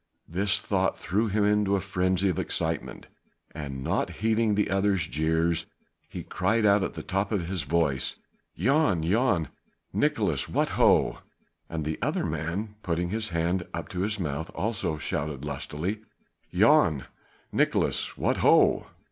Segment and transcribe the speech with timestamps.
[0.27, 3.05] This thought threw him into a frenzy of excitement
[3.51, 5.67] and not heeding the other's jeers
[6.09, 8.15] he cried out at the top of his voice:
[8.57, 9.03] "Jan!
[9.03, 9.49] Jan!
[9.93, 10.49] Nicolaes!
[10.49, 11.19] What ho!"
[11.69, 16.01] And the other man putting his hand up to his mouth also shouted lustily:
[16.51, 17.05] "Jan!
[17.53, 18.17] Nicolaes!
[18.17, 18.87] What ho!"